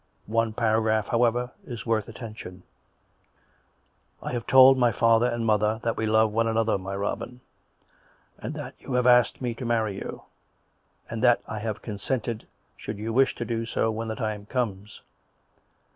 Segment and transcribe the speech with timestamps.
[0.25, 2.63] One paragraph, however, is worth attention."
[4.23, 7.39] I have told my father and mother, that we love one another, my Robin;
[8.39, 10.23] and that you have asked me to marry you,
[11.07, 15.01] and that I have consented should you wish to do so when the time comes.